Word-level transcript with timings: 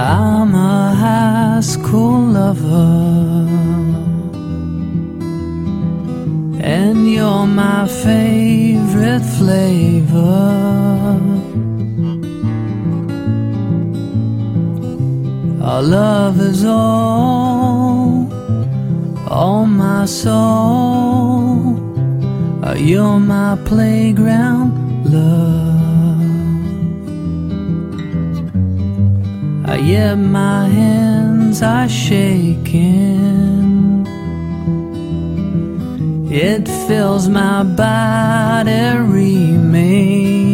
I'm 0.00 0.54
a 0.54 0.94
high 0.94 1.60
school 1.60 2.20
lover, 2.20 3.48
and 6.62 7.10
you're 7.10 7.46
my 7.46 7.88
favorite 7.88 9.24
flavor. 9.38 10.38
Our 15.60 15.82
love 15.82 16.40
is 16.42 16.64
all, 16.64 18.32
all 19.28 19.66
my 19.66 20.04
soul. 20.04 21.74
You're 22.76 23.18
my 23.18 23.58
playground 23.64 25.12
love. 25.12 25.57
Yeah, 29.88 30.16
my 30.16 30.68
hands 30.68 31.62
are 31.62 31.88
shaking. 31.88 32.76
It 36.30 36.68
fills 36.86 37.26
my 37.30 37.62
body 37.62 38.98
remains. 38.98 40.46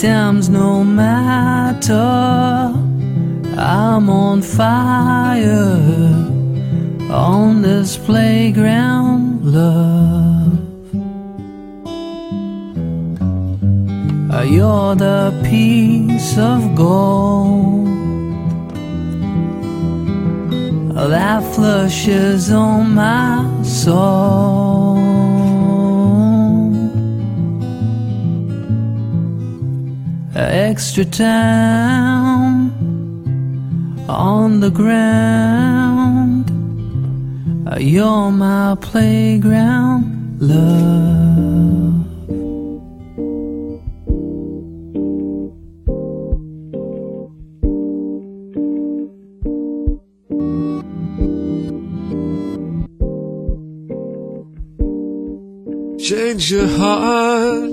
Times 0.00 0.48
no 0.48 0.84
matter, 0.84 1.96
I'm 3.58 4.08
on 4.08 4.40
fire 4.40 5.66
on 7.10 7.62
this 7.62 7.96
playground, 7.96 9.44
love. 9.44 10.01
You're 14.44 14.94
the 14.96 15.32
piece 15.44 16.36
of 16.36 16.74
gold 16.74 17.88
that 20.94 21.42
flushes 21.54 22.50
on 22.50 22.94
my 22.94 23.62
soul. 23.62 24.98
Extra 30.34 31.04
time 31.04 32.72
on 34.08 34.60
the 34.60 34.70
ground. 34.70 36.50
You're 37.80 38.30
my 38.30 38.76
playground, 38.80 40.40
love. 40.40 41.31
Change 56.12 56.52
your 56.52 56.66
heart. 56.66 57.70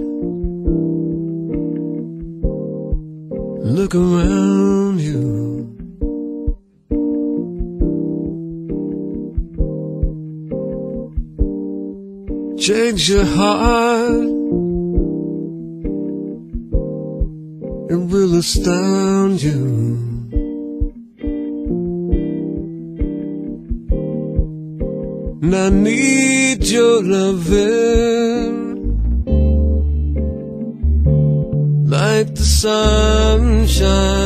Look 3.78 3.94
around 3.96 5.02
you. 5.02 5.76
Change 12.58 13.10
your 13.10 13.26
heart. 13.26 14.30
It 17.92 18.00
will 18.12 18.38
astound 18.38 19.44
you. 19.44 19.60
And 25.42 25.54
I 25.54 25.70
need 25.72 26.64
your 26.64 27.04
loving 27.04 27.79
sunshine. 32.62 34.19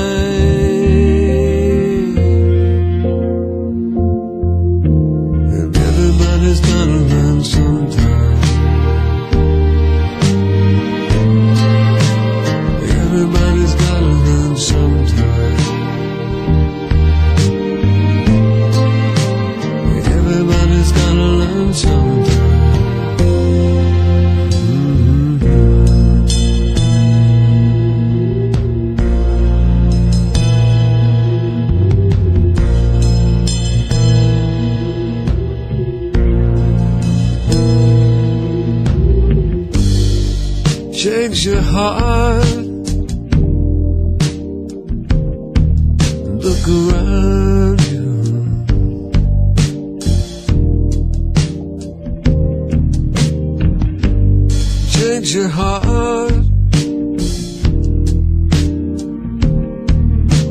Change 55.03 55.35
your 55.35 55.49
heart. 55.49 56.31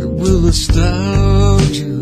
It 0.03 0.11
will 0.21 0.47
astound 0.47 1.71
you. 1.83 1.97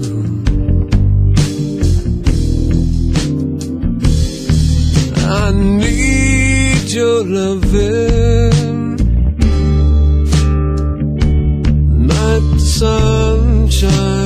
I 5.43 5.53
need 5.83 6.91
your 6.99 7.19
loving 7.25 8.97
the 12.09 12.59
sunshine. 12.59 14.20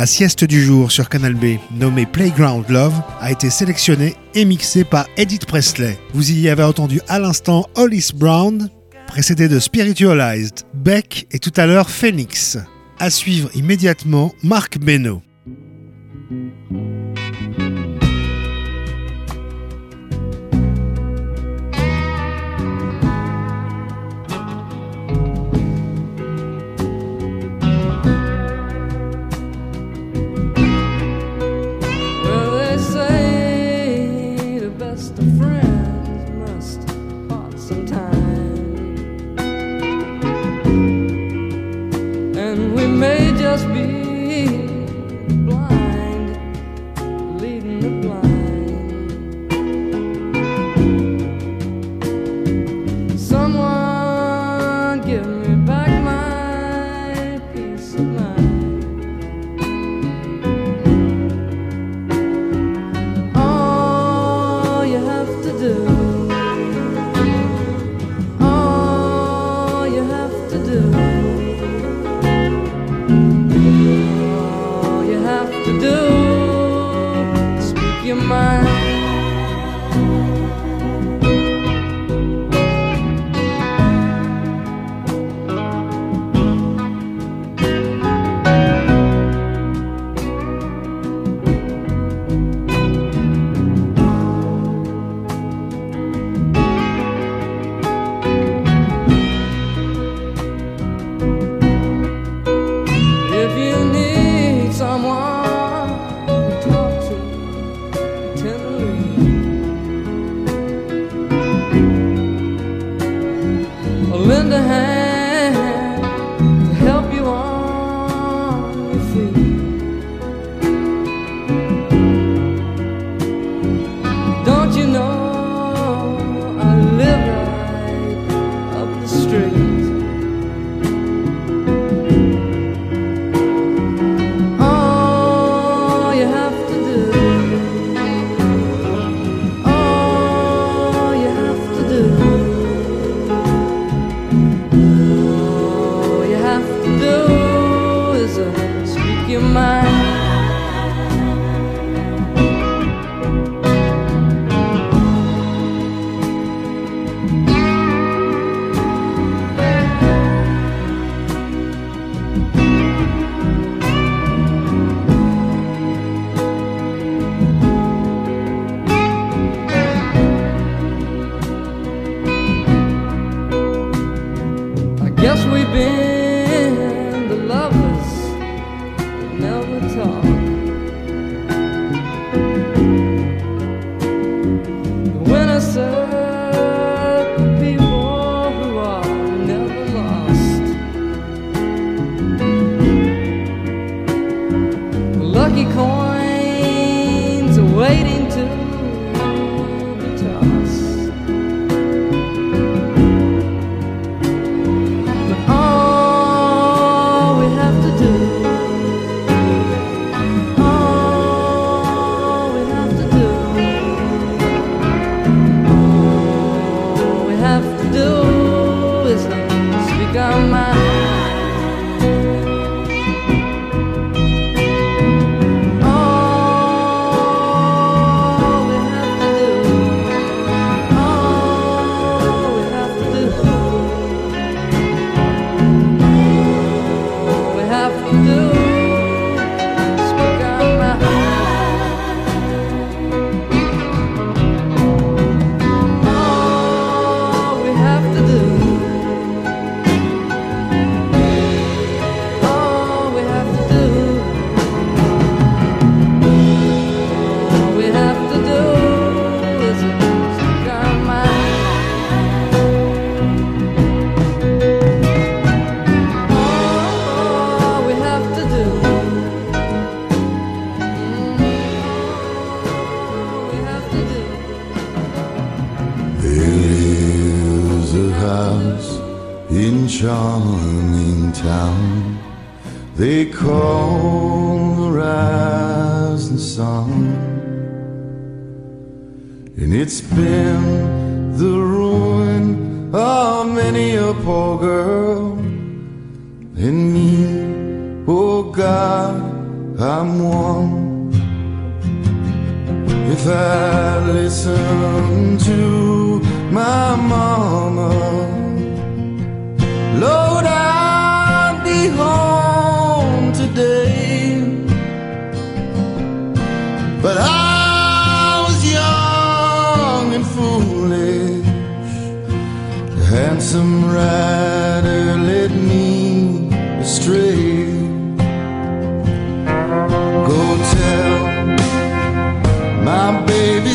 La 0.00 0.06
sieste 0.06 0.44
du 0.44 0.64
jour 0.64 0.90
sur 0.90 1.10
Canal 1.10 1.34
B, 1.34 1.58
nommée 1.72 2.06
Playground 2.06 2.64
Love, 2.70 3.02
a 3.20 3.30
été 3.32 3.50
sélectionnée 3.50 4.14
et 4.34 4.46
mixée 4.46 4.82
par 4.82 5.06
Edith 5.18 5.44
Presley. 5.44 5.98
Vous 6.14 6.32
y 6.32 6.48
avez 6.48 6.62
entendu 6.62 7.02
à 7.06 7.18
l'instant 7.18 7.66
Hollis 7.74 8.12
Brown, 8.14 8.70
précédé 9.06 9.46
de 9.46 9.58
Spiritualized, 9.58 10.60
Beck 10.72 11.26
et 11.32 11.38
tout 11.38 11.52
à 11.54 11.66
l'heure 11.66 11.90
Phoenix. 11.90 12.56
À 12.98 13.10
suivre 13.10 13.50
immédiatement 13.54 14.32
Marc 14.42 14.78
Beno. 14.78 15.20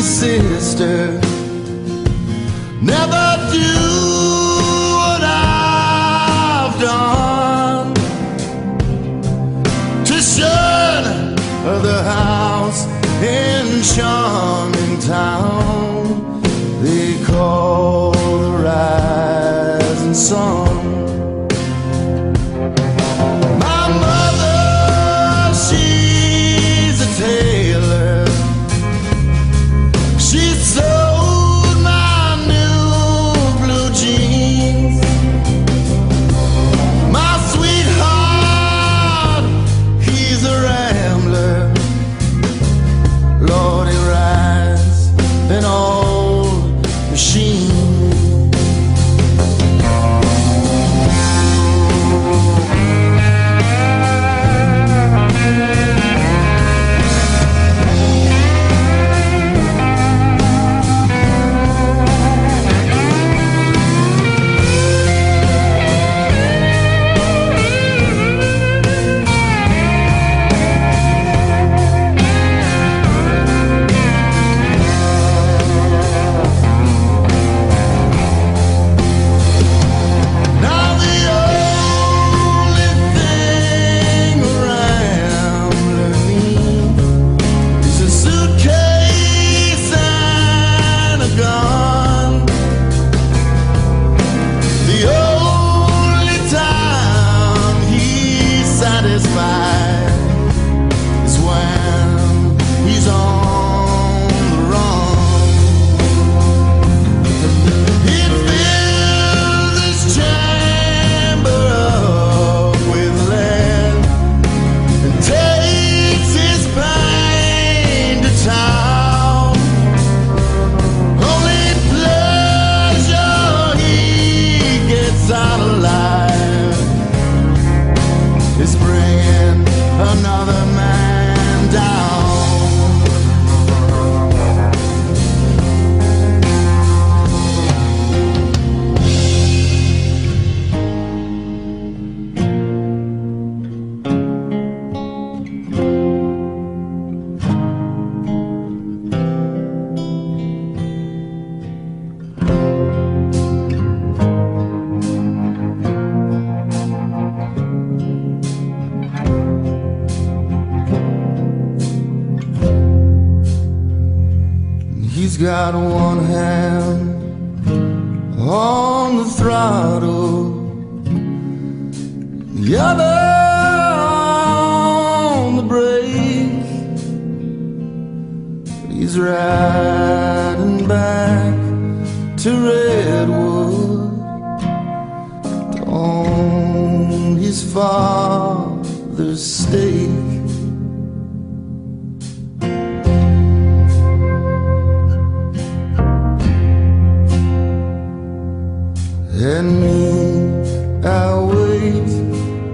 sister. 0.06 1.20
Never 2.80 3.50
do. 3.52 3.75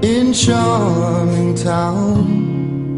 in 0.03 0.33
charming 0.33 1.55
town, 1.55 2.97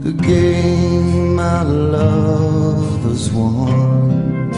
the 0.00 0.12
game 0.12 1.36
my 1.36 1.62
lovers 1.62 3.30
won. 3.32 4.50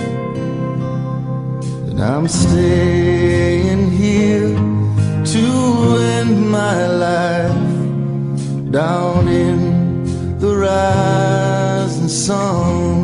And 1.89 2.01
I'm 2.01 2.29
staying 2.29 3.91
here 3.91 4.55
to 5.35 5.47
end 6.17 6.51
my 6.51 6.87
life 6.87 7.71
down 8.71 9.29
in 9.29 10.39
the 10.39 10.55
rising 10.57 12.09
sun. 12.09 13.00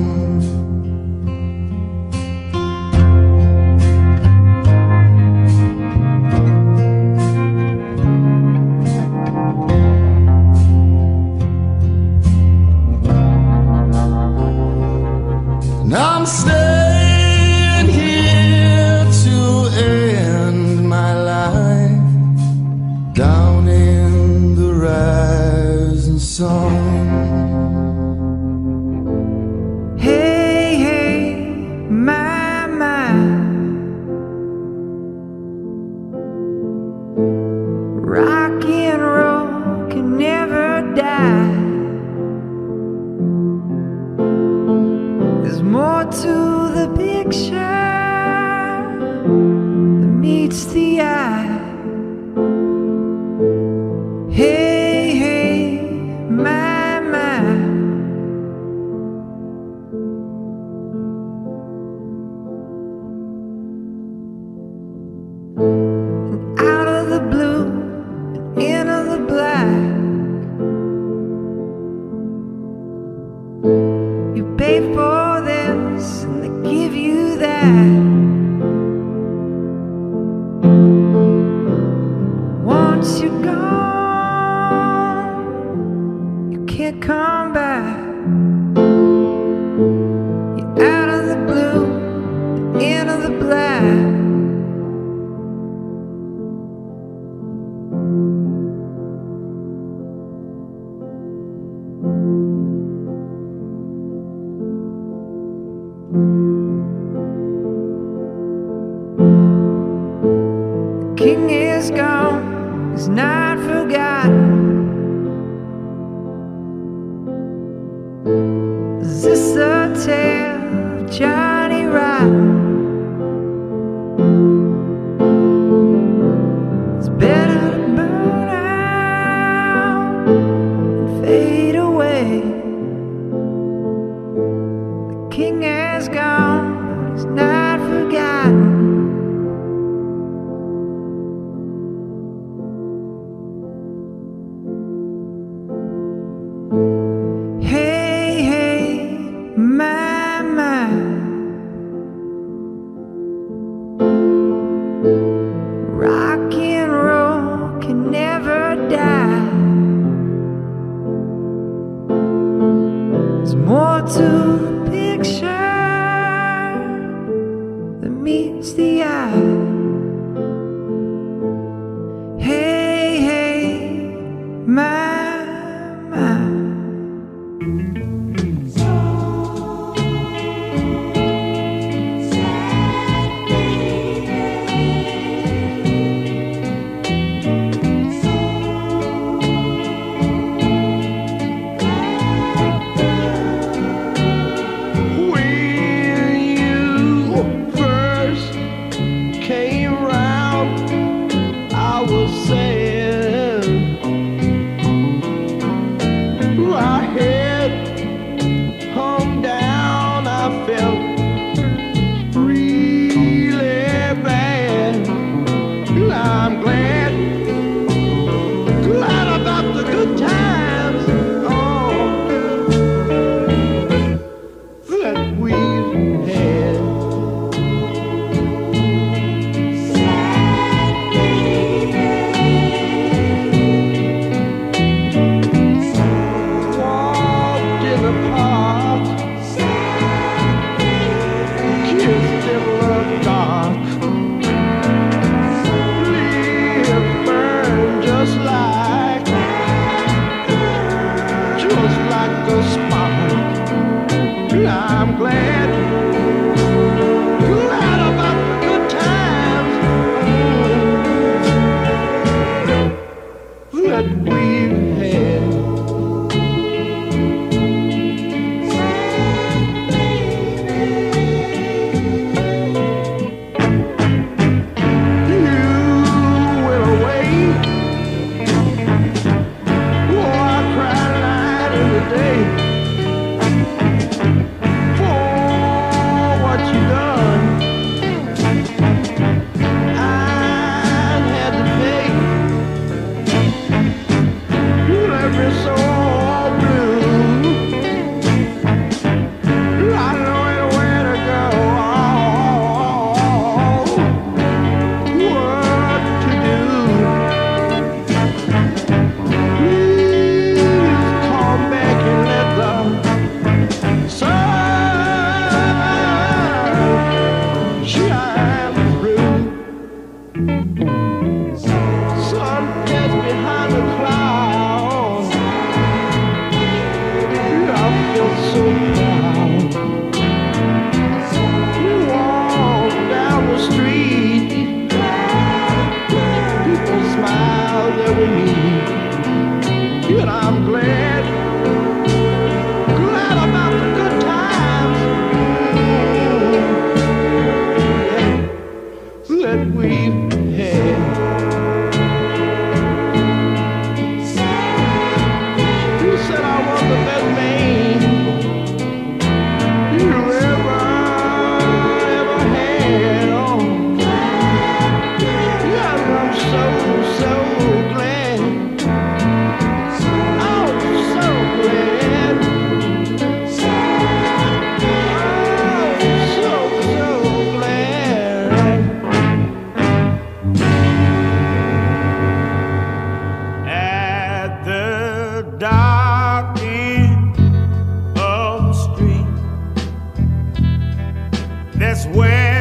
Where. 392.04 392.55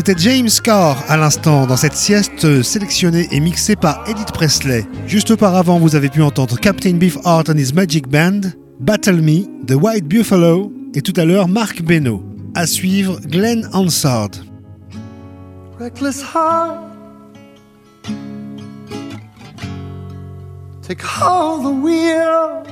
C'était 0.00 0.16
James 0.16 0.48
Carr 0.64 0.96
à 1.10 1.18
l'instant 1.18 1.66
dans 1.66 1.76
cette 1.76 1.92
sieste 1.92 2.62
sélectionnée 2.62 3.28
et 3.32 3.38
mixée 3.38 3.76
par 3.76 4.02
Edith 4.08 4.32
Presley. 4.32 4.86
Juste 5.06 5.30
auparavant, 5.30 5.78
vous 5.78 5.94
avez 5.94 6.08
pu 6.08 6.22
entendre 6.22 6.58
Captain 6.58 6.94
Beefheart 6.94 7.50
and 7.50 7.58
his 7.58 7.74
Magic 7.74 8.08
Band, 8.08 8.40
Battle 8.80 9.20
Me, 9.20 9.42
The 9.66 9.74
White 9.74 10.06
Buffalo 10.06 10.72
et 10.94 11.02
tout 11.02 11.12
à 11.18 11.26
l'heure 11.26 11.48
Mark 11.48 11.82
Beno. 11.82 12.24
À 12.54 12.66
suivre 12.66 13.20
Glenn 13.26 13.68
Hansard. 13.74 14.30
reckless 15.78 16.22
heart. 16.22 16.80
Take 20.80 21.02
hold 21.02 21.66
the 21.66 21.76
wheel. 21.84 22.64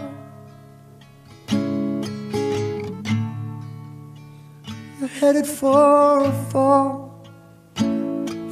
Headed 5.20 5.46
for 5.46 6.24
a 6.24 6.32
fall, 6.50 7.07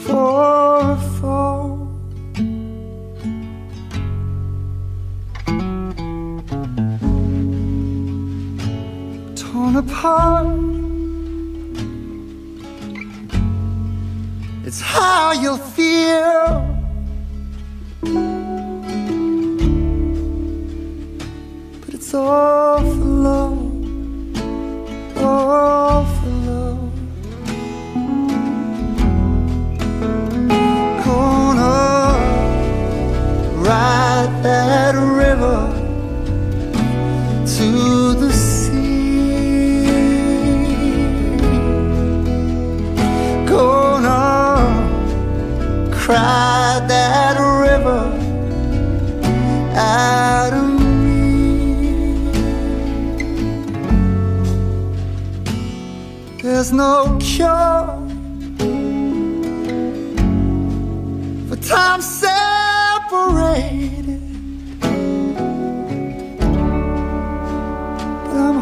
for 0.06 0.80
a 0.92 0.96
fall. 1.18 1.88
Torn 9.34 9.76
apart. 9.76 10.46
It's 14.64 14.80
how 14.80 15.32
you'll 15.32 15.64
feel. 15.76 16.62
But 21.80 21.94
it's 21.94 22.14
awful 22.14 23.10
low, 23.26 23.54
awful 25.16 26.30
low. 26.30 26.35
That 34.46 34.94
river 34.94 35.60
to 37.54 37.68
the 38.22 38.32
sea 38.32 39.06
gonna 43.44 44.30
cry 45.90 46.78
that 46.92 47.36
river 47.66 48.04
out 49.74 50.52
of 50.60 50.66
me. 50.80 50.94
There's 56.40 56.70
no 56.72 57.18
cure 57.20 57.86
for 61.48 61.56
time 61.74 62.00
separated, 62.00 64.15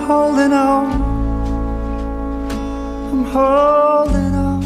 holding 0.04 0.52
on. 0.52 0.86
I'm 3.10 3.24
holding 3.34 4.34
on. 4.34 4.62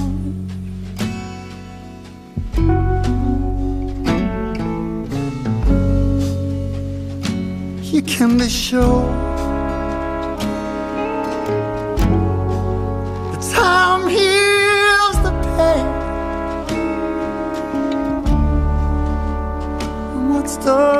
You 7.92 8.02
can 8.02 8.36
be 8.38 8.48
sure 8.48 9.04
the 13.32 13.38
time 13.54 14.08
heals 14.08 15.18
the 15.26 15.32
pain. 15.56 15.86
What's 20.30 20.56
done 20.56 20.97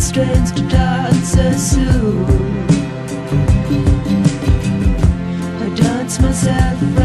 strange 0.00 0.52
to 0.52 0.62
dance 0.68 1.32
so 1.32 1.52
soon. 1.52 2.24
I 5.62 5.68
dance 5.74 6.20
myself. 6.20 6.95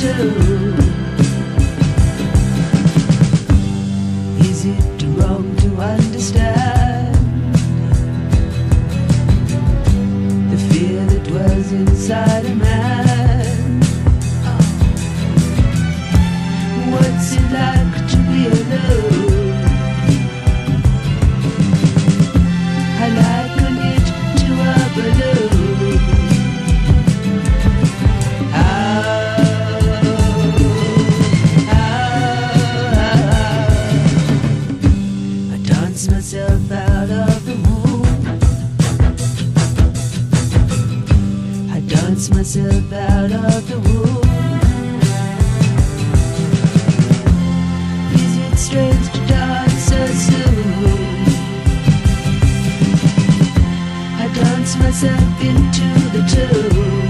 do 0.00 0.57
dance 42.18 42.30
myself 42.30 42.92
out 42.92 43.30
of 43.30 43.68
the 43.68 43.78
womb. 43.78 44.24
Is 48.12 48.36
it 48.38 48.58
strange 48.58 49.12
to 49.12 49.26
die 49.28 49.68
so 49.68 50.06
soon? 50.26 50.88
I 54.18 54.32
dance 54.34 54.76
myself 54.78 55.40
into 55.40 55.88
the 56.10 56.22
tomb. 56.26 57.07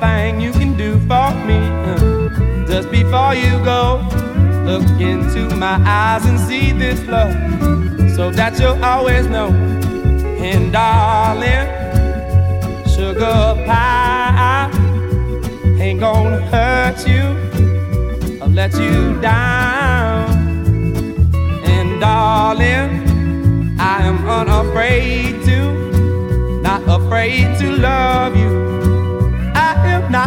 thing 0.00 0.40
you 0.40 0.52
can 0.52 0.76
do 0.76 0.98
for 1.08 1.30
me. 1.48 1.60
Just 2.66 2.90
before 2.90 3.34
you 3.34 3.52
go, 3.64 4.00
look 4.64 4.88
into 5.00 5.54
my 5.56 5.76
eyes 5.86 6.24
and 6.26 6.38
see 6.38 6.72
this 6.72 7.00
love 7.06 7.32
so 8.16 8.30
that 8.30 8.58
you'll 8.58 8.82
always 8.84 9.26
know. 9.26 9.48
And 9.48 10.72
darling, 10.72 11.66
sugar 12.88 13.64
pie 13.66 14.70
ain't 15.78 16.00
gonna 16.00 16.40
hurt 16.52 17.06
you 17.06 17.22
or 18.40 18.48
let 18.48 18.72
you 18.74 19.20
down. 19.20 20.30
And 21.64 22.00
darling, 22.00 23.76
I 23.78 24.02
am 24.02 24.26
unafraid 24.28 25.44
to, 25.44 26.60
not 26.62 26.82
afraid 26.88 27.58
to 27.58 27.76
love 27.76 28.36
you. 28.36 28.73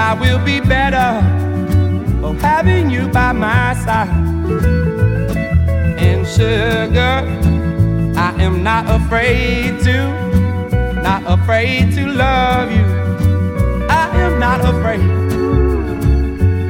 I 0.00 0.14
will 0.14 0.42
be 0.42 0.60
better 0.60 1.10
for 2.22 2.34
having 2.40 2.88
you 2.88 3.06
by 3.08 3.32
my 3.32 3.74
side. 3.84 4.08
And 6.00 6.26
sugar, 6.26 7.16
I 8.16 8.34
am 8.42 8.62
not 8.62 8.86
afraid 8.88 9.78
to, 9.84 9.96
not 11.02 11.22
afraid 11.26 11.92
to 11.96 12.06
love 12.06 12.72
you. 12.72 12.84
I 13.90 14.08
am 14.24 14.40
not 14.40 14.60
afraid. 14.64 15.04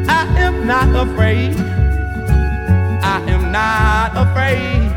I 0.08 0.22
am 0.44 0.66
not 0.66 0.90
afraid. 1.06 1.56
I 3.14 3.16
am 3.34 3.52
not 3.52 4.10
afraid. 4.24 4.90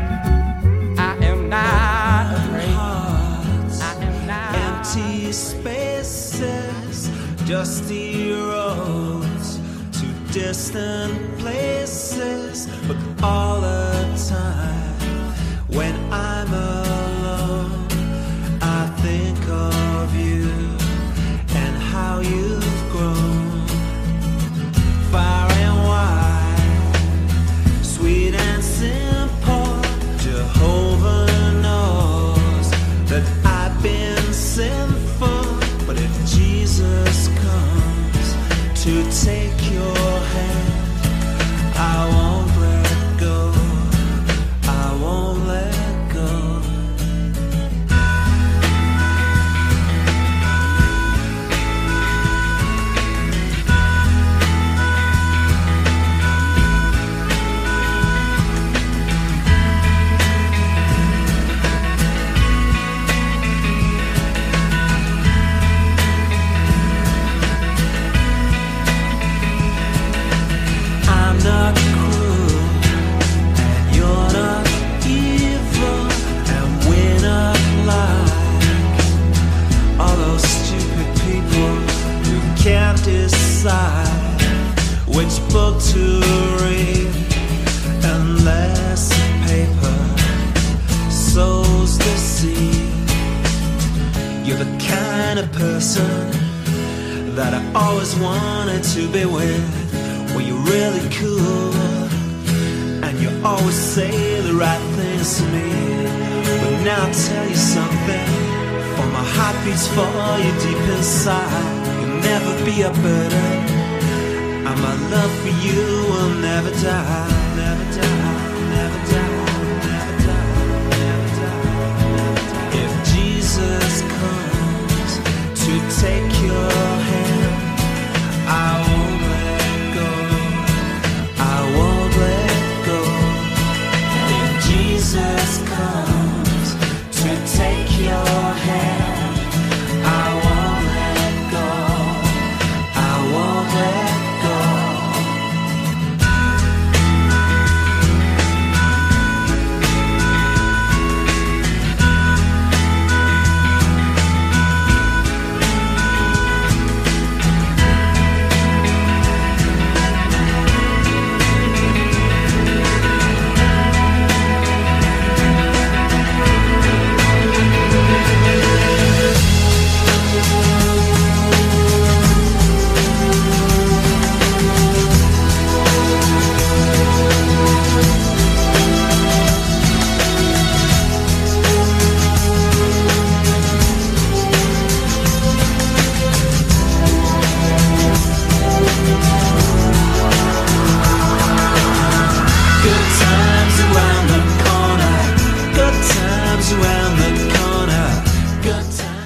I 0.98 1.14
am 1.22 1.48
not 1.48 2.34
afraid. 2.42 2.74
I 3.78 3.94
am 4.02 4.26
not. 4.26 4.54
Empty 4.56 5.32
space 5.32 5.73
dusty 7.46 8.32
roads 8.32 9.58
to 9.92 10.06
distant 10.32 11.38
places, 11.38 12.66
but 12.88 12.96
all 13.22 13.60
the 13.60 13.92
time 14.28 14.94
when 15.68 15.94
I'm 16.10 16.48
alone, 16.48 16.83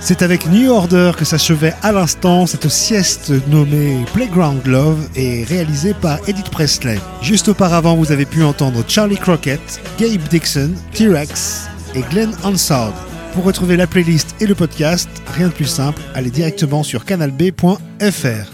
C'est 0.09 0.23
avec 0.23 0.47
New 0.47 0.71
Order 0.71 1.13
que 1.19 1.27
s'achevait 1.27 1.75
à 1.83 1.93
l'instant 1.93 2.47
cette 2.47 2.71
sieste 2.71 3.31
nommée 3.49 4.07
Playground 4.15 4.67
Love 4.67 5.07
et 5.15 5.45
réalisée 5.45 5.93
par 5.93 6.19
Edith 6.27 6.49
Presley. 6.49 6.99
Juste 7.21 7.49
auparavant, 7.49 7.95
vous 7.95 8.11
avez 8.11 8.25
pu 8.25 8.43
entendre 8.43 8.83
Charlie 8.89 9.19
Crockett, 9.19 9.61
Gabe 9.99 10.27
Dixon, 10.31 10.73
T-Rex 10.95 11.69
et 11.95 12.01
Glenn 12.11 12.33
Hansard. 12.43 12.95
Pour 13.35 13.45
retrouver 13.45 13.77
la 13.77 13.87
playlist 13.87 14.35
et 14.41 14.47
le 14.47 14.55
podcast, 14.55 15.11
rien 15.27 15.49
de 15.49 15.53
plus 15.53 15.67
simple, 15.67 16.01
allez 16.15 16.31
directement 16.31 16.83
sur 16.83 17.05
canalb.fr. 17.05 18.49